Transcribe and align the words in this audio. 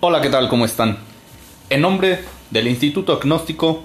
Hola, 0.00 0.20
¿qué 0.20 0.28
tal? 0.28 0.48
¿Cómo 0.48 0.64
están? 0.64 0.96
En 1.70 1.80
nombre 1.80 2.20
del 2.52 2.68
Instituto 2.68 3.12
Agnóstico, 3.12 3.82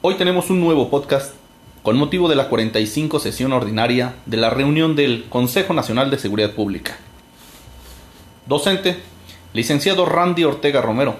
hoy 0.00 0.14
tenemos 0.14 0.48
un 0.48 0.60
nuevo 0.60 0.88
podcast 0.88 1.34
con 1.82 1.98
motivo 1.98 2.26
de 2.30 2.36
la 2.36 2.48
45 2.48 3.20
sesión 3.20 3.52
ordinaria 3.52 4.14
de 4.24 4.38
la 4.38 4.48
reunión 4.48 4.96
del 4.96 5.26
Consejo 5.28 5.74
Nacional 5.74 6.10
de 6.10 6.18
Seguridad 6.18 6.52
Pública. 6.52 6.96
Docente, 8.46 8.96
licenciado 9.52 10.06
Randy 10.06 10.44
Ortega 10.44 10.80
Romero. 10.80 11.16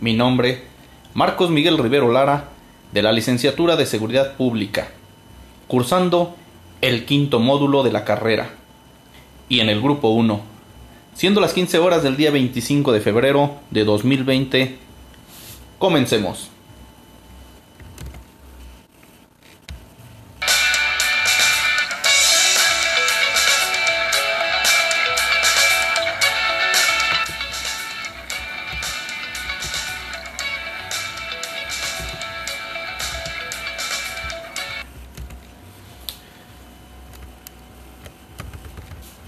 Mi 0.00 0.14
nombre, 0.14 0.64
Marcos 1.14 1.50
Miguel 1.50 1.78
Rivero 1.78 2.10
Lara, 2.10 2.48
de 2.90 3.02
la 3.02 3.12
Licenciatura 3.12 3.76
de 3.76 3.86
Seguridad 3.86 4.32
Pública, 4.32 4.88
cursando 5.68 6.34
el 6.80 7.04
quinto 7.04 7.38
módulo 7.38 7.84
de 7.84 7.92
la 7.92 8.04
carrera. 8.04 8.50
Y 9.48 9.60
en 9.60 9.68
el 9.68 9.80
grupo 9.80 10.08
1 10.08 10.53
Siendo 11.14 11.40
las 11.40 11.52
15 11.52 11.78
horas 11.78 12.02
del 12.02 12.16
día 12.16 12.32
25 12.32 12.92
de 12.92 13.00
febrero 13.00 13.54
de 13.70 13.84
2020, 13.84 14.78
comencemos. 15.78 16.50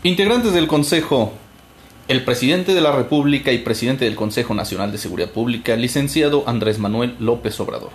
Integrantes 0.02 0.52
del 0.52 0.66
Consejo 0.68 1.32
el 2.09 2.23
presidente 2.23 2.73
de 2.73 2.80
la 2.80 2.92
República 2.92 3.51
y 3.51 3.59
presidente 3.59 4.05
del 4.05 4.15
Consejo 4.15 4.55
Nacional 4.55 4.92
de 4.92 4.98
Seguridad 4.98 5.30
Pública, 5.30 5.74
licenciado 5.74 6.45
Andrés 6.46 6.79
Manuel 6.79 7.16
López 7.18 7.59
Obrador, 7.59 7.90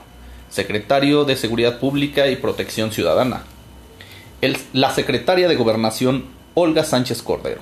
secretario 0.49 1.23
de 1.23 1.37
Seguridad 1.37 1.79
Pública 1.79 2.27
y 2.27 2.35
Protección 2.35 2.91
Ciudadana, 2.91 3.43
la 4.73 4.91
secretaria 4.91 5.47
de 5.47 5.55
Gobernación, 5.55 6.25
Olga 6.55 6.83
Sánchez 6.83 7.21
Cordero, 7.21 7.61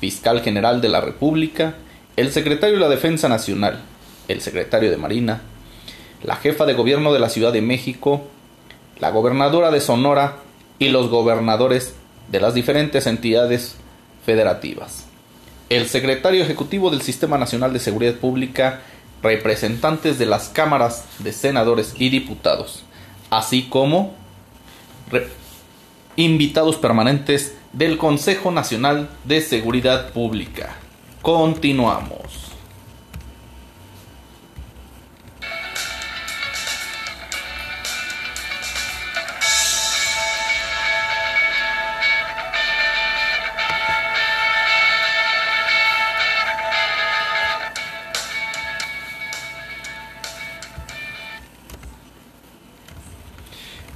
fiscal 0.00 0.40
general 0.40 0.80
de 0.80 0.88
la 0.88 1.02
República, 1.02 1.74
el 2.16 2.32
secretario 2.32 2.76
de 2.76 2.80
la 2.80 2.88
Defensa 2.88 3.28
Nacional, 3.28 3.82
el 4.28 4.40
secretario 4.40 4.90
de 4.90 4.96
Marina, 4.96 5.42
la 6.22 6.36
jefa 6.36 6.64
de 6.64 6.72
gobierno 6.72 7.12
de 7.12 7.18
la 7.18 7.28
Ciudad 7.28 7.52
de 7.52 7.60
México, 7.60 8.26
la 9.00 9.10
gobernadora 9.10 9.70
de 9.70 9.82
Sonora 9.82 10.36
y 10.78 10.88
los 10.88 11.10
gobernadores 11.10 11.94
de 12.30 12.40
las 12.40 12.54
diferentes 12.54 13.06
entidades 13.06 13.76
federativas 14.24 15.11
el 15.76 15.88
secretario 15.88 16.42
ejecutivo 16.42 16.90
del 16.90 17.00
Sistema 17.00 17.38
Nacional 17.38 17.72
de 17.72 17.78
Seguridad 17.78 18.14
Pública, 18.14 18.80
representantes 19.22 20.18
de 20.18 20.26
las 20.26 20.48
cámaras 20.50 21.06
de 21.18 21.32
senadores 21.32 21.94
y 21.98 22.10
diputados, 22.10 22.84
así 23.30 23.64
como 23.64 24.14
invitados 26.16 26.76
permanentes 26.76 27.54
del 27.72 27.96
Consejo 27.96 28.50
Nacional 28.50 29.08
de 29.24 29.40
Seguridad 29.40 30.10
Pública. 30.10 30.76
Continuamos. 31.22 32.51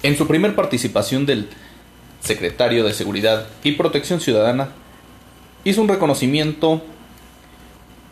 En 0.07 0.17
su 0.17 0.29
primer 0.29 0.55
participación 0.55 1.27
del 1.27 1.49
secretario 2.21 2.85
de 2.85 2.95
Seguridad 2.95 3.49
y 3.65 3.73
Protección 3.73 4.21
Ciudadana, 4.21 4.69
hizo 5.65 5.83
un 5.83 5.89
reconocimiento 5.89 6.81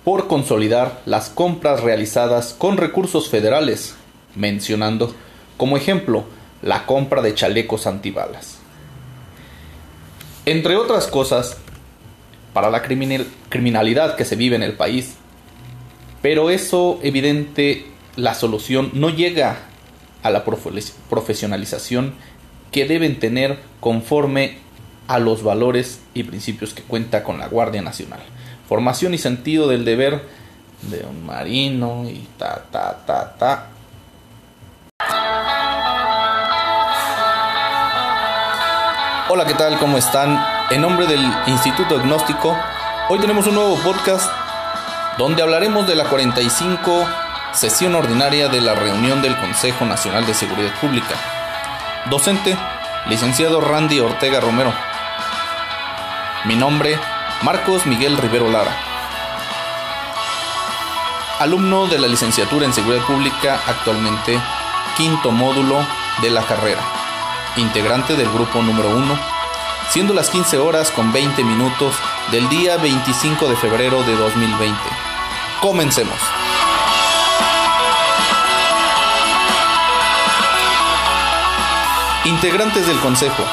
por 0.02 0.26
consolidar 0.26 1.02
las 1.06 1.30
compras 1.30 1.84
realizadas 1.84 2.52
con 2.58 2.78
recursos 2.78 3.28
federales, 3.28 3.94
mencionando 4.34 5.14
como 5.56 5.76
ejemplo 5.76 6.24
la 6.62 6.84
compra 6.84 7.22
de 7.22 7.32
chalecos 7.32 7.86
antibalas. 7.86 8.58
Entre 10.46 10.74
otras 10.74 11.06
cosas, 11.06 11.58
para 12.52 12.70
la 12.70 12.82
criminalidad 12.82 14.16
que 14.16 14.24
se 14.24 14.34
vive 14.34 14.56
en 14.56 14.64
el 14.64 14.72
país, 14.72 15.14
pero 16.22 16.50
eso 16.50 16.98
evidente 17.04 17.86
la 18.16 18.34
solución 18.34 18.90
no 18.94 19.10
llega 19.10 19.68
a 20.24 20.30
la 20.30 20.42
profesionalización 20.44 22.14
que 22.72 22.86
deben 22.86 23.20
tener 23.20 23.58
conforme 23.78 24.58
a 25.06 25.18
los 25.18 25.44
valores 25.44 26.00
y 26.14 26.24
principios 26.24 26.72
que 26.72 26.82
cuenta 26.82 27.22
con 27.22 27.38
la 27.38 27.46
Guardia 27.46 27.82
Nacional. 27.82 28.20
Formación 28.66 29.12
y 29.12 29.18
sentido 29.18 29.68
del 29.68 29.84
deber 29.84 30.22
de 30.82 31.04
un 31.08 31.26
marino 31.26 32.08
y 32.08 32.26
ta, 32.38 32.64
ta, 32.72 33.04
ta, 33.06 33.36
ta. 33.36 33.68
Hola, 39.28 39.44
¿qué 39.46 39.54
tal? 39.54 39.78
¿Cómo 39.78 39.98
están? 39.98 40.42
En 40.70 40.80
nombre 40.80 41.06
del 41.06 41.20
Instituto 41.46 41.98
Agnóstico, 41.98 42.56
hoy 43.10 43.18
tenemos 43.18 43.46
un 43.46 43.56
nuevo 43.56 43.76
podcast 43.76 44.30
donde 45.18 45.42
hablaremos 45.42 45.86
de 45.86 45.96
la 45.96 46.08
45 46.08 47.23
sesión 47.54 47.94
ordinaria 47.94 48.48
de 48.48 48.60
la 48.60 48.74
reunión 48.74 49.22
del 49.22 49.36
Consejo 49.36 49.84
Nacional 49.84 50.26
de 50.26 50.34
Seguridad 50.34 50.74
Pública. 50.80 51.14
Docente, 52.06 52.56
licenciado 53.06 53.60
Randy 53.60 54.00
Ortega 54.00 54.40
Romero. 54.40 54.74
Mi 56.44 56.56
nombre, 56.56 56.98
Marcos 57.42 57.86
Miguel 57.86 58.16
Rivero 58.16 58.50
Lara. 58.50 58.76
Alumno 61.38 61.86
de 61.86 61.98
la 61.98 62.08
licenciatura 62.08 62.66
en 62.66 62.72
Seguridad 62.72 63.04
Pública, 63.04 63.60
actualmente 63.66 64.40
quinto 64.96 65.30
módulo 65.30 65.86
de 66.22 66.30
la 66.30 66.42
carrera. 66.42 66.82
Integrante 67.56 68.16
del 68.16 68.30
grupo 68.30 68.62
número 68.62 68.90
1, 68.90 69.18
siendo 69.90 70.12
las 70.12 70.28
15 70.30 70.58
horas 70.58 70.90
con 70.90 71.12
20 71.12 71.44
minutos 71.44 71.94
del 72.32 72.48
día 72.48 72.76
25 72.78 73.48
de 73.48 73.56
febrero 73.56 74.02
de 74.02 74.16
2020. 74.16 74.76
Comencemos. 75.60 76.18
Integrantes 82.26 82.86
del 82.86 82.98
Consejo, 83.00 83.44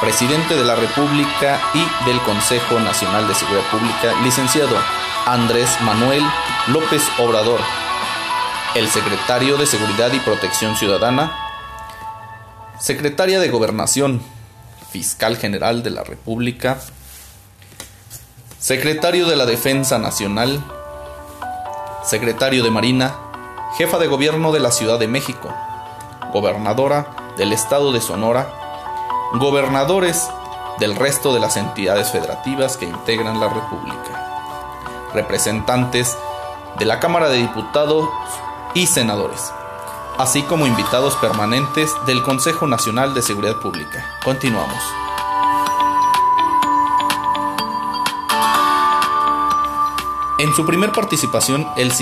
Presidente 0.00 0.54
de 0.56 0.64
la 0.64 0.74
República 0.74 1.60
y 1.74 2.06
del 2.06 2.18
Consejo 2.22 2.80
Nacional 2.80 3.28
de 3.28 3.34
Seguridad 3.34 3.70
Pública, 3.70 4.14
licenciado 4.22 4.74
Andrés 5.26 5.68
Manuel 5.82 6.22
López 6.68 7.02
Obrador, 7.18 7.60
el 8.76 8.88
Secretario 8.88 9.58
de 9.58 9.66
Seguridad 9.66 10.10
y 10.14 10.20
Protección 10.20 10.74
Ciudadana, 10.74 11.36
Secretaria 12.80 13.40
de 13.40 13.50
Gobernación, 13.50 14.22
Fiscal 14.90 15.36
General 15.36 15.82
de 15.82 15.90
la 15.90 16.02
República, 16.02 16.78
Secretario 18.58 19.26
de 19.26 19.36
la 19.36 19.44
Defensa 19.44 19.98
Nacional, 19.98 20.64
Secretario 22.02 22.64
de 22.64 22.70
Marina, 22.70 23.16
Jefa 23.76 23.98
de 23.98 24.06
Gobierno 24.06 24.50
de 24.50 24.60
la 24.60 24.70
Ciudad 24.70 24.98
de 24.98 25.08
México, 25.08 25.54
Gobernadora 26.32 27.23
del 27.36 27.52
estado 27.52 27.92
de 27.92 28.00
Sonora, 28.00 28.48
gobernadores 29.34 30.28
del 30.78 30.96
resto 30.96 31.34
de 31.34 31.40
las 31.40 31.56
entidades 31.56 32.10
federativas 32.10 32.76
que 32.76 32.86
integran 32.86 33.40
la 33.40 33.48
República, 33.48 34.80
representantes 35.12 36.16
de 36.78 36.84
la 36.84 37.00
Cámara 37.00 37.28
de 37.28 37.38
Diputados 37.38 38.08
y 38.74 38.86
senadores, 38.86 39.52
así 40.18 40.42
como 40.42 40.66
invitados 40.66 41.14
permanentes 41.16 41.92
del 42.06 42.22
Consejo 42.22 42.66
Nacional 42.66 43.14
de 43.14 43.22
Seguridad 43.22 43.56
Pública. 43.60 44.04
Continuamos. 44.24 44.82
En 50.38 50.52
su 50.54 50.66
primer 50.66 50.92
participación, 50.92 51.66
el, 51.76 51.92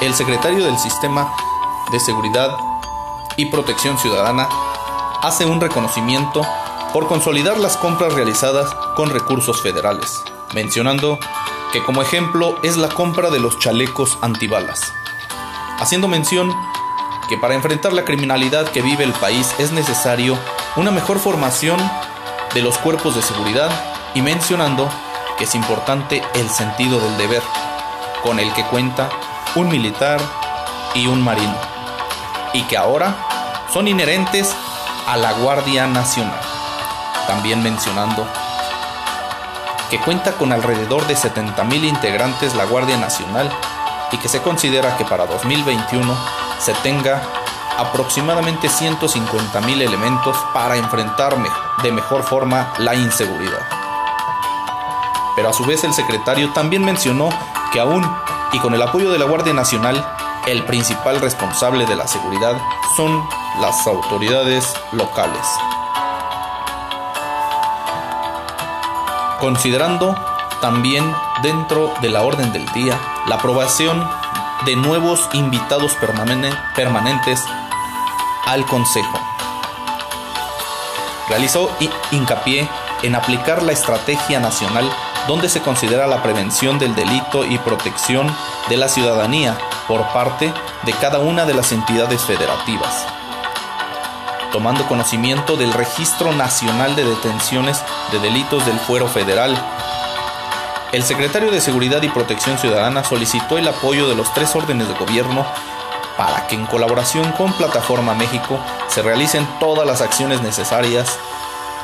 el 0.00 0.14
secretario 0.14 0.64
del 0.64 0.78
Sistema 0.78 1.32
de 1.90 1.98
Seguridad 1.98 2.56
y 3.36 3.46
Protección 3.46 3.98
Ciudadana 3.98 4.48
hace 5.22 5.44
un 5.44 5.60
reconocimiento 5.60 6.46
por 6.92 7.06
consolidar 7.06 7.58
las 7.58 7.76
compras 7.76 8.14
realizadas 8.14 8.74
con 8.96 9.10
recursos 9.10 9.62
federales, 9.62 10.22
mencionando 10.54 11.18
que 11.72 11.82
como 11.84 12.02
ejemplo 12.02 12.58
es 12.62 12.76
la 12.76 12.88
compra 12.88 13.30
de 13.30 13.38
los 13.38 13.58
chalecos 13.58 14.18
antibalas, 14.22 14.92
haciendo 15.78 16.08
mención 16.08 16.52
que 17.28 17.36
para 17.36 17.54
enfrentar 17.54 17.92
la 17.92 18.04
criminalidad 18.04 18.66
que 18.68 18.82
vive 18.82 19.04
el 19.04 19.12
país 19.12 19.54
es 19.58 19.70
necesario 19.72 20.36
una 20.76 20.90
mejor 20.90 21.20
formación 21.20 21.78
de 22.54 22.62
los 22.62 22.76
cuerpos 22.78 23.14
de 23.14 23.22
seguridad 23.22 23.70
y 24.14 24.22
mencionando 24.22 24.88
que 25.38 25.44
es 25.44 25.54
importante 25.54 26.22
el 26.34 26.48
sentido 26.50 26.98
del 26.98 27.16
deber, 27.18 27.42
con 28.22 28.40
el 28.40 28.52
que 28.54 28.64
cuenta 28.64 29.08
un 29.54 29.68
militar 29.68 30.20
y 30.94 31.06
un 31.06 31.22
marino, 31.22 31.56
y 32.52 32.62
que 32.62 32.76
ahora 32.76 33.14
son 33.72 33.86
inherentes 33.86 34.56
a 35.06 35.16
la 35.16 35.32
Guardia 35.32 35.86
Nacional. 35.86 36.40
También 37.26 37.62
mencionando 37.62 38.26
que 39.90 40.00
cuenta 40.00 40.32
con 40.32 40.52
alrededor 40.52 41.06
de 41.06 41.16
70.000 41.16 41.84
integrantes 41.84 42.54
la 42.54 42.64
Guardia 42.64 42.96
Nacional 42.96 43.50
y 44.12 44.18
que 44.18 44.28
se 44.28 44.40
considera 44.42 44.96
que 44.96 45.04
para 45.04 45.26
2021 45.26 46.16
se 46.58 46.72
tenga 46.74 47.22
aproximadamente 47.78 48.68
150.000 48.68 49.82
elementos 49.82 50.36
para 50.52 50.76
enfrentar 50.76 51.36
de 51.82 51.92
mejor 51.92 52.22
forma 52.22 52.72
la 52.78 52.94
inseguridad. 52.94 53.66
Pero 55.34 55.48
a 55.48 55.52
su 55.52 55.64
vez 55.64 55.84
el 55.84 55.94
secretario 55.94 56.52
también 56.52 56.84
mencionó 56.84 57.30
que 57.72 57.80
aún 57.80 58.06
y 58.52 58.58
con 58.58 58.74
el 58.74 58.82
apoyo 58.82 59.10
de 59.10 59.18
la 59.18 59.24
Guardia 59.24 59.54
Nacional, 59.54 60.04
el 60.50 60.64
principal 60.64 61.20
responsable 61.20 61.86
de 61.86 61.94
la 61.94 62.08
seguridad 62.08 62.60
son 62.96 63.24
las 63.60 63.86
autoridades 63.86 64.74
locales. 64.90 65.46
Considerando 69.38 70.16
también 70.60 71.14
dentro 71.42 71.94
de 72.02 72.10
la 72.10 72.22
orden 72.22 72.52
del 72.52 72.66
día 72.72 72.98
la 73.26 73.36
aprobación 73.36 74.06
de 74.66 74.74
nuevos 74.74 75.28
invitados 75.34 75.96
permanentes 76.74 77.44
al 78.46 78.66
Consejo. 78.66 79.18
Realizó 81.28 81.70
hincapié 82.10 82.68
en 83.02 83.14
aplicar 83.14 83.62
la 83.62 83.72
estrategia 83.72 84.40
nacional 84.40 84.90
donde 85.28 85.48
se 85.48 85.62
considera 85.62 86.08
la 86.08 86.22
prevención 86.24 86.78
del 86.80 86.94
delito 86.96 87.44
y 87.44 87.56
protección 87.58 88.26
de 88.68 88.76
la 88.76 88.88
ciudadanía 88.88 89.56
por 89.90 90.06
parte 90.12 90.54
de 90.84 90.92
cada 90.92 91.18
una 91.18 91.46
de 91.46 91.52
las 91.52 91.72
entidades 91.72 92.22
federativas, 92.22 93.04
tomando 94.52 94.86
conocimiento 94.86 95.56
del 95.56 95.72
Registro 95.72 96.32
Nacional 96.32 96.94
de 96.94 97.04
Detenciones 97.04 97.82
de 98.12 98.20
Delitos 98.20 98.64
del 98.66 98.78
Fuero 98.78 99.08
Federal. 99.08 99.58
El 100.92 101.02
secretario 101.02 101.50
de 101.50 101.60
Seguridad 101.60 102.00
y 102.02 102.08
Protección 102.08 102.56
Ciudadana 102.56 103.02
solicitó 103.02 103.58
el 103.58 103.66
apoyo 103.66 104.08
de 104.08 104.14
los 104.14 104.32
tres 104.32 104.54
órdenes 104.54 104.86
de 104.86 104.94
gobierno 104.94 105.44
para 106.16 106.46
que 106.46 106.54
en 106.54 106.66
colaboración 106.66 107.32
con 107.32 107.52
Plataforma 107.54 108.14
México 108.14 108.60
se 108.86 109.02
realicen 109.02 109.44
todas 109.58 109.88
las 109.88 110.02
acciones 110.02 110.40
necesarias 110.40 111.18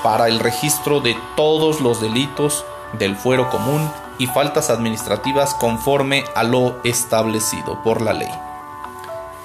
para 0.05 0.29
el 0.29 0.39
registro 0.39 1.01
de 1.01 1.19
todos 1.35 1.81
los 1.81 2.01
delitos 2.01 2.65
del 2.93 3.17
fuero 3.17 3.51
común 3.51 3.91
y 4.19 4.27
faltas 4.27 4.71
administrativas 4.71 5.55
conforme 5.55 6.25
a 6.35 6.43
lo 6.43 6.81
establecido 6.85 7.83
por 7.83 8.01
la 8.01 8.13
ley. 8.13 8.31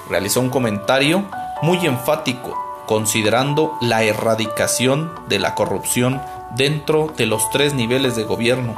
Realizó 0.08 0.40
un 0.40 0.50
comentario 0.50 1.24
muy 1.62 1.86
enfático 1.86 2.84
considerando 2.86 3.76
la 3.80 4.02
erradicación 4.02 5.12
de 5.28 5.38
la 5.38 5.54
corrupción 5.54 6.20
dentro 6.54 7.12
de 7.16 7.26
los 7.26 7.48
tres 7.50 7.74
niveles 7.74 8.16
de 8.16 8.24
gobierno, 8.24 8.74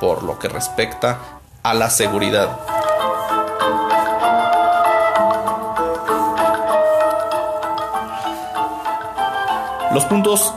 por 0.00 0.22
lo 0.22 0.38
que 0.38 0.48
respecta 0.48 1.18
a 1.62 1.74
la 1.74 1.90
seguridad. 1.90 2.60
Los 9.92 10.04
puntos 10.04 10.54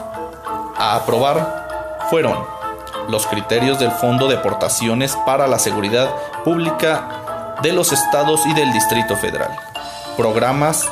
a 0.78 0.96
aprobar 0.96 1.98
fueron 2.12 2.62
los 3.10 3.28
criterios 3.28 3.80
del 3.80 3.92
Fondo 3.92 4.28
de 4.28 4.38
Aportaciones 4.38 5.16
para 5.26 5.48
la 5.48 5.60
Seguridad 5.60 6.10
Pública 6.44 7.56
de 7.62 7.72
los 7.74 7.92
estados 7.92 8.46
y 8.46 8.54
del 8.54 8.72
Distrito 8.74 9.16
Federal, 9.16 9.52
programas 10.18 10.88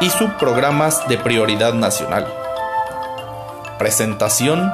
y 0.00 0.10
subprogramas 0.10 1.06
de 1.08 1.18
prioridad 1.18 1.74
nacional, 1.74 2.26
presentación 3.78 4.72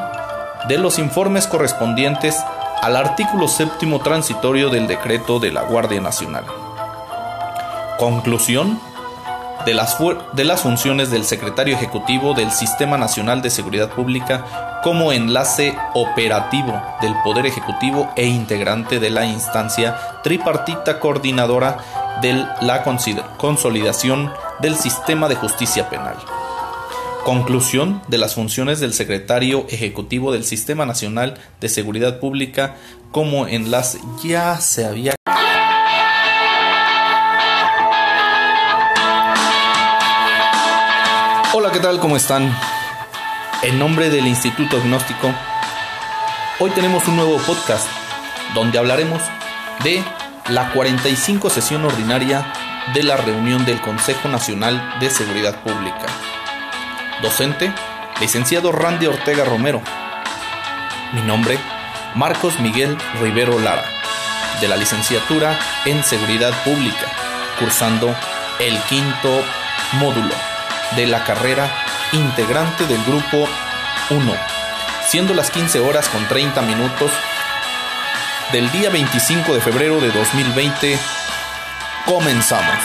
de 0.68 0.78
los 0.78 0.98
informes 0.98 1.46
correspondientes 1.46 2.36
al 2.82 2.96
artículo 2.96 3.48
séptimo 3.48 4.00
transitorio 4.00 4.70
del 4.70 4.86
decreto 4.86 5.38
de 5.38 5.50
la 5.50 5.62
Guardia 5.62 6.00
Nacional. 6.00 6.44
Conclusión 7.98 8.80
de 9.64 9.74
las, 9.74 9.98
de 10.32 10.44
las 10.44 10.62
funciones 10.62 11.10
del 11.10 11.24
secretario 11.24 11.74
ejecutivo 11.74 12.34
del 12.34 12.50
Sistema 12.50 12.96
Nacional 12.96 13.42
de 13.42 13.50
Seguridad 13.50 13.90
Pública 13.90 14.44
como 14.82 15.12
enlace 15.12 15.76
operativo 15.94 16.80
del 17.00 17.14
Poder 17.24 17.46
Ejecutivo 17.46 18.10
e 18.16 18.26
integrante 18.26 19.00
de 19.00 19.10
la 19.10 19.26
instancia 19.26 20.20
tripartita 20.22 21.00
coordinadora 21.00 21.78
de 22.22 22.44
la 22.60 22.84
consolidación 23.36 24.32
del 24.60 24.76
sistema 24.76 25.28
de 25.28 25.36
justicia 25.36 25.88
penal. 25.88 26.16
Conclusión 27.24 28.00
de 28.08 28.18
las 28.18 28.34
funciones 28.34 28.80
del 28.80 28.94
secretario 28.94 29.66
ejecutivo 29.68 30.32
del 30.32 30.44
Sistema 30.44 30.86
Nacional 30.86 31.38
de 31.60 31.68
Seguridad 31.68 32.20
Pública 32.20 32.76
como 33.10 33.46
enlace 33.46 34.00
ya 34.22 34.60
se 34.60 34.86
había 34.86 35.14
Hola, 41.54 41.72
¿qué 41.72 41.80
tal? 41.80 41.98
¿Cómo 41.98 42.16
están? 42.16 42.54
En 43.60 43.76
nombre 43.76 44.08
del 44.08 44.28
Instituto 44.28 44.76
Agnóstico, 44.76 45.34
hoy 46.60 46.70
tenemos 46.70 47.08
un 47.08 47.16
nuevo 47.16 47.38
podcast 47.38 47.88
donde 48.54 48.78
hablaremos 48.78 49.20
de 49.82 50.00
la 50.48 50.70
45 50.70 51.50
sesión 51.50 51.84
ordinaria 51.84 52.52
de 52.94 53.02
la 53.02 53.16
reunión 53.16 53.64
del 53.64 53.80
Consejo 53.80 54.28
Nacional 54.28 55.00
de 55.00 55.10
Seguridad 55.10 55.60
Pública. 55.62 56.06
Docente, 57.20 57.72
licenciado 58.20 58.70
Randy 58.70 59.06
Ortega 59.06 59.44
Romero. 59.44 59.82
Mi 61.12 61.22
nombre, 61.22 61.58
Marcos 62.14 62.60
Miguel 62.60 62.96
Rivero 63.20 63.58
Lara, 63.58 63.84
de 64.60 64.68
la 64.68 64.76
licenciatura 64.76 65.58
en 65.84 66.04
Seguridad 66.04 66.52
Pública, 66.62 67.06
cursando 67.58 68.14
el 68.60 68.78
quinto 68.82 69.42
módulo 69.94 70.34
de 70.94 71.08
la 71.08 71.24
carrera 71.24 71.68
integrante 72.12 72.86
del 72.86 73.02
grupo 73.04 73.46
1, 74.10 74.34
siendo 75.08 75.34
las 75.34 75.50
15 75.50 75.80
horas 75.80 76.08
con 76.08 76.26
30 76.26 76.62
minutos 76.62 77.10
del 78.52 78.70
día 78.70 78.88
25 78.90 79.54
de 79.54 79.60
febrero 79.60 80.00
de 80.00 80.10
2020. 80.10 80.98
Comenzamos. 82.06 82.76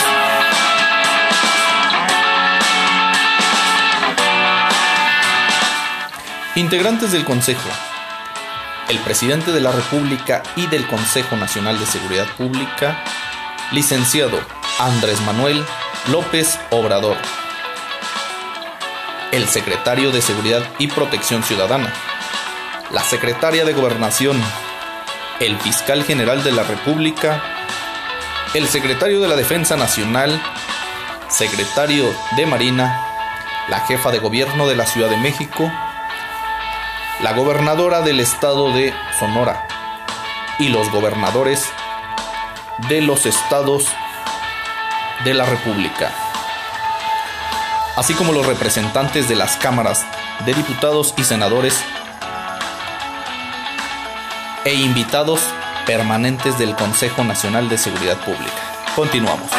Integrantes 6.55 7.11
del 7.11 7.23
Consejo. 7.23 7.69
El 8.89 8.99
presidente 8.99 9.51
de 9.51 9.61
la 9.61 9.71
República 9.71 10.43
y 10.55 10.67
del 10.67 10.85
Consejo 10.85 11.37
Nacional 11.37 11.79
de 11.79 11.85
Seguridad 11.85 12.27
Pública, 12.37 13.01
licenciado 13.71 14.39
Andrés 14.79 15.21
Manuel 15.21 15.63
López 16.09 16.59
Obrador 16.69 17.17
el 19.33 19.49
secretario 19.49 20.11
de 20.11 20.21
Seguridad 20.21 20.61
y 20.77 20.85
Protección 20.85 21.41
Ciudadana, 21.41 21.91
la 22.91 23.01
secretaria 23.01 23.65
de 23.65 23.73
Gobernación, 23.73 24.39
el 25.39 25.57
fiscal 25.57 26.03
general 26.03 26.43
de 26.43 26.51
la 26.51 26.61
República, 26.61 27.41
el 28.53 28.67
secretario 28.67 29.19
de 29.19 29.27
la 29.27 29.35
Defensa 29.35 29.75
Nacional, 29.75 30.39
secretario 31.29 32.13
de 32.37 32.45
Marina, 32.45 33.01
la 33.69 33.79
jefa 33.79 34.11
de 34.11 34.19
gobierno 34.19 34.67
de 34.67 34.75
la 34.75 34.85
Ciudad 34.85 35.09
de 35.09 35.17
México, 35.17 35.71
la 37.23 37.33
gobernadora 37.33 38.01
del 38.01 38.19
estado 38.19 38.71
de 38.71 38.93
Sonora 39.17 39.67
y 40.59 40.69
los 40.69 40.91
gobernadores 40.91 41.67
de 42.87 43.01
los 43.01 43.25
estados 43.25 43.87
de 45.25 45.33
la 45.33 45.45
República 45.45 46.22
así 47.95 48.13
como 48.13 48.33
los 48.33 48.45
representantes 48.45 49.29
de 49.29 49.35
las 49.35 49.57
cámaras 49.57 50.05
de 50.45 50.53
diputados 50.53 51.13
y 51.17 51.23
senadores 51.23 51.79
e 54.65 54.73
invitados 54.73 55.41
permanentes 55.85 56.57
del 56.57 56.75
Consejo 56.75 57.23
Nacional 57.23 57.69
de 57.69 57.77
Seguridad 57.77 58.17
Pública. 58.17 58.51
Continuamos. 58.95 59.51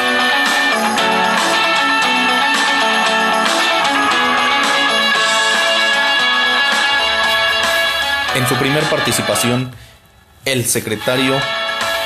En 8.34 8.48
su 8.48 8.56
primer 8.56 8.82
participación, 8.84 9.70
el 10.44 10.64
secretario 10.64 11.40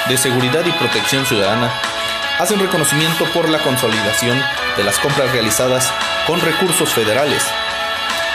de 0.09 0.19
Seguridad 0.19 0.65
y 0.67 0.73
Protección 0.73 1.25
Ciudadana 1.25 1.73
hace 2.39 2.55
un 2.55 2.61
reconocimiento 2.61 3.25
por 3.33 3.49
la 3.49 3.59
consolidación 3.59 4.39
de 4.77 4.85
las 4.85 4.99
compras 4.99 5.33
realizadas 5.33 5.91
con 6.29 6.43
recursos 6.43 6.93
federales, 6.93 7.43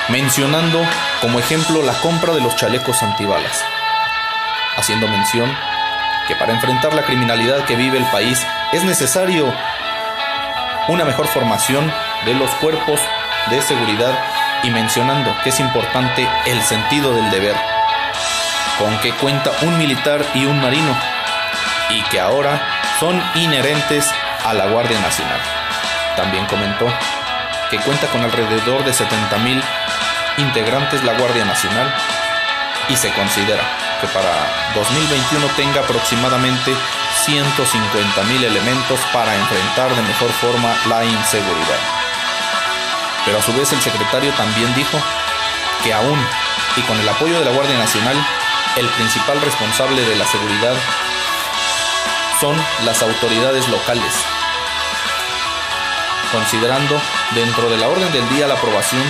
mencionando 0.09 0.83
como 1.21 1.37
ejemplo 1.37 1.83
la 1.83 1.93
compra 2.01 2.33
de 2.33 2.41
los 2.41 2.55
chalecos 2.55 3.03
antibalas, 3.03 3.63
haciendo 4.75 5.07
mención 5.07 5.55
que 6.27 6.35
para 6.35 6.53
enfrentar 6.53 6.95
la 6.95 7.03
criminalidad 7.03 7.65
que 7.65 7.75
vive 7.75 7.99
el 7.99 8.05
país 8.05 8.43
es 8.71 8.83
necesario 8.83 9.53
una 10.87 11.05
mejor 11.05 11.27
formación 11.27 11.93
de 12.25 12.33
los 12.33 12.49
cuerpos 12.55 12.99
de 13.51 13.61
seguridad 13.61 14.17
y 14.63 14.71
mencionando 14.71 15.31
que 15.43 15.49
es 15.49 15.59
importante 15.59 16.27
el 16.47 16.63
sentido 16.63 17.13
del 17.13 17.29
deber, 17.29 17.55
con 18.79 18.97
que 19.01 19.11
cuenta 19.11 19.51
un 19.61 19.77
militar 19.77 20.25
y 20.33 20.45
un 20.45 20.59
marino, 20.59 20.97
y 21.91 22.01
que 22.05 22.19
ahora 22.19 22.59
son 22.99 23.21
inherentes 23.35 24.09
a 24.43 24.53
la 24.55 24.65
Guardia 24.65 24.99
Nacional. 24.99 25.39
También 26.15 26.47
comentó 26.47 26.87
que 27.73 27.79
cuenta 27.79 28.05
con 28.11 28.21
alrededor 28.21 28.85
de 28.85 28.91
70.000 28.91 29.59
integrantes 30.37 31.03
la 31.03 31.17
Guardia 31.17 31.43
Nacional 31.43 31.91
y 32.87 32.95
se 32.95 33.11
considera 33.13 33.63
que 33.99 34.05
para 34.09 34.29
2021 34.75 35.47
tenga 35.55 35.81
aproximadamente 35.81 36.71
150.000 37.25 38.43
elementos 38.43 38.99
para 39.11 39.35
enfrentar 39.35 39.89
de 39.95 40.03
mejor 40.03 40.29
forma 40.33 40.71
la 40.87 41.03
inseguridad. 41.03 41.79
Pero 43.25 43.39
a 43.39 43.41
su 43.41 43.51
vez 43.53 43.73
el 43.73 43.81
secretario 43.81 44.31
también 44.33 44.71
dijo 44.75 44.99
que 45.83 45.93
aún 45.93 46.19
y 46.77 46.81
con 46.81 46.99
el 46.99 47.09
apoyo 47.09 47.39
de 47.39 47.45
la 47.45 47.51
Guardia 47.53 47.79
Nacional, 47.79 48.17
el 48.75 48.87
principal 48.89 49.41
responsable 49.41 49.99
de 49.99 50.15
la 50.15 50.27
seguridad 50.27 50.75
son 52.39 52.55
las 52.85 53.01
autoridades 53.01 53.67
locales, 53.67 54.13
considerando 56.33 56.99
dentro 57.33 57.69
de 57.69 57.77
la 57.77 57.87
orden 57.87 58.11
del 58.11 58.27
día 58.29 58.47
la 58.47 58.55
aprobación 58.55 59.03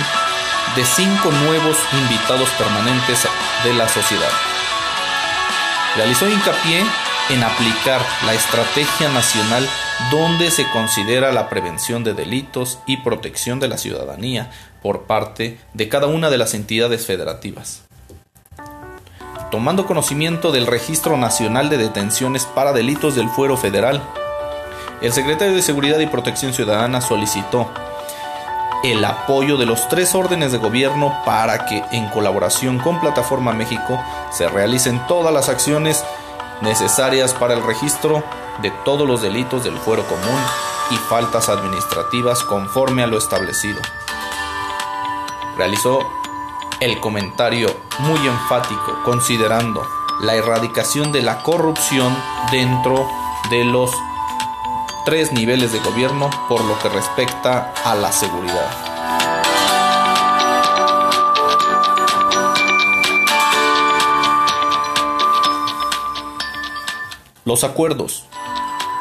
de 0.76 0.84
cinco 0.84 1.32
nuevos 1.32 1.76
invitados 1.92 2.48
permanentes 2.50 3.26
de 3.64 3.74
la 3.74 3.88
sociedad. 3.88 4.30
Realizó 5.96 6.28
hincapié 6.28 6.84
en 7.30 7.42
aplicar 7.42 8.00
la 8.26 8.34
estrategia 8.34 9.08
nacional 9.08 9.68
donde 10.10 10.50
se 10.50 10.68
considera 10.70 11.32
la 11.32 11.48
prevención 11.48 12.04
de 12.04 12.12
delitos 12.14 12.80
y 12.86 12.98
protección 12.98 13.60
de 13.60 13.68
la 13.68 13.78
ciudadanía 13.78 14.50
por 14.82 15.04
parte 15.04 15.58
de 15.72 15.88
cada 15.88 16.06
una 16.06 16.30
de 16.30 16.38
las 16.38 16.52
entidades 16.54 17.06
federativas. 17.06 17.82
Tomando 19.50 19.86
conocimiento 19.86 20.50
del 20.50 20.66
Registro 20.66 21.16
Nacional 21.16 21.70
de 21.70 21.78
Detenciones 21.78 22.44
para 22.44 22.72
Delitos 22.72 23.14
del 23.14 23.28
Fuero 23.28 23.56
Federal, 23.56 24.02
el 25.04 25.12
secretario 25.12 25.54
de 25.54 25.60
Seguridad 25.60 25.98
y 25.98 26.06
Protección 26.06 26.54
Ciudadana 26.54 27.02
solicitó 27.02 27.70
el 28.82 29.04
apoyo 29.04 29.58
de 29.58 29.66
los 29.66 29.86
tres 29.88 30.14
órdenes 30.14 30.50
de 30.50 30.56
gobierno 30.56 31.14
para 31.26 31.66
que, 31.66 31.84
en 31.92 32.08
colaboración 32.08 32.78
con 32.78 33.00
Plataforma 33.00 33.52
México, 33.52 34.02
se 34.32 34.48
realicen 34.48 35.06
todas 35.06 35.32
las 35.34 35.50
acciones 35.50 36.02
necesarias 36.62 37.34
para 37.34 37.52
el 37.52 37.62
registro 37.62 38.24
de 38.62 38.70
todos 38.86 39.06
los 39.06 39.20
delitos 39.20 39.62
del 39.62 39.76
fuero 39.76 40.06
común 40.06 40.40
y 40.90 40.96
faltas 40.96 41.50
administrativas 41.50 42.42
conforme 42.42 43.02
a 43.02 43.06
lo 43.06 43.18
establecido. 43.18 43.82
Realizó 45.58 46.00
el 46.80 46.98
comentario 47.00 47.68
muy 47.98 48.26
enfático 48.26 49.02
considerando 49.04 49.86
la 50.22 50.34
erradicación 50.34 51.12
de 51.12 51.20
la 51.20 51.42
corrupción 51.42 52.16
dentro 52.50 53.06
de 53.50 53.64
los 53.64 53.90
tres 55.04 55.32
niveles 55.32 55.72
de 55.72 55.80
gobierno 55.80 56.30
por 56.48 56.64
lo 56.64 56.78
que 56.78 56.88
respecta 56.88 57.74
a 57.84 57.94
la 57.94 58.10
seguridad. 58.10 58.70
Los 67.44 67.64
acuerdos. 67.64 68.24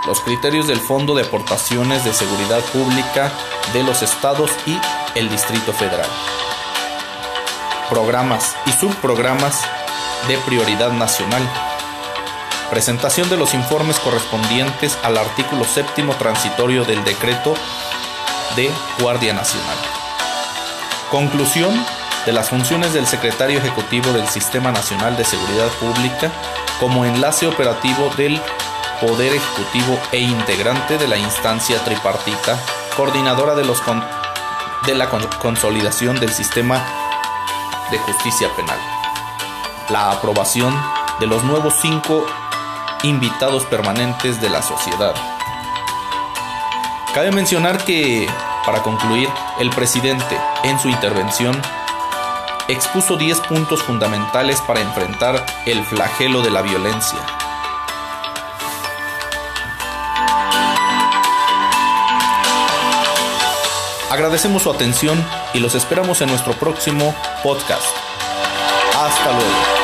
Los 0.05 0.19
criterios 0.19 0.67
del 0.67 0.81
Fondo 0.81 1.15
de 1.15 1.23
Aportaciones 1.23 2.03
de 2.03 2.11
Seguridad 2.11 2.59
Pública 2.73 3.31
de 3.71 3.83
los 3.83 4.01
estados 4.01 4.51
y 4.65 4.77
el 5.17 5.29
Distrito 5.29 5.71
Federal. 5.71 6.09
Programas 7.89 8.53
y 8.65 8.71
subprogramas 8.71 9.61
de 10.27 10.37
prioridad 10.39 10.91
nacional 10.91 11.72
presentación 12.73 13.29
de 13.29 13.37
los 13.37 13.53
informes 13.53 13.99
correspondientes 13.99 14.97
al 15.03 15.15
artículo 15.19 15.63
séptimo 15.63 16.15
transitorio 16.15 16.83
del 16.85 17.03
decreto 17.03 17.53
de 18.55 18.71
Guardia 18.99 19.31
Nacional. 19.31 19.77
Conclusión 21.11 21.71
de 22.25 22.33
las 22.33 22.49
funciones 22.49 22.91
del 22.91 23.05
secretario 23.05 23.59
ejecutivo 23.59 24.11
del 24.11 24.27
Sistema 24.27 24.71
Nacional 24.71 25.15
de 25.15 25.23
Seguridad 25.23 25.67
Pública 25.79 26.31
como 26.79 27.05
enlace 27.05 27.45
operativo 27.45 28.09
del 28.17 28.41
Poder 28.99 29.35
Ejecutivo 29.35 29.99
e 30.11 30.21
integrante 30.21 30.97
de 30.97 31.07
la 31.07 31.17
instancia 31.17 31.77
tripartita, 31.83 32.57
coordinadora 32.97 33.53
de, 33.53 33.65
los 33.65 33.83
de 34.87 34.95
la 34.95 35.09
consolidación 35.09 36.19
del 36.19 36.33
sistema 36.33 36.83
de 37.91 37.99
justicia 37.99 38.49
penal. 38.55 38.79
La 39.89 40.09
aprobación 40.09 40.75
de 41.19 41.27
los 41.27 41.43
nuevos 41.43 41.75
cinco 41.79 42.25
invitados 43.03 43.65
permanentes 43.65 44.41
de 44.41 44.49
la 44.49 44.61
sociedad. 44.61 45.13
Cabe 47.13 47.31
mencionar 47.31 47.83
que, 47.85 48.27
para 48.65 48.81
concluir, 48.81 49.29
el 49.59 49.69
presidente, 49.69 50.39
en 50.63 50.79
su 50.79 50.89
intervención, 50.89 51.61
expuso 52.67 53.17
10 53.17 53.41
puntos 53.41 53.83
fundamentales 53.83 54.61
para 54.61 54.81
enfrentar 54.81 55.45
el 55.65 55.83
flagelo 55.85 56.41
de 56.41 56.49
la 56.49 56.61
violencia. 56.61 57.19
Agradecemos 64.09 64.63
su 64.63 64.71
atención 64.71 65.23
y 65.53 65.59
los 65.59 65.75
esperamos 65.75 66.21
en 66.21 66.29
nuestro 66.29 66.53
próximo 66.53 67.15
podcast. 67.43 67.85
Hasta 68.95 69.31
luego. 69.31 69.82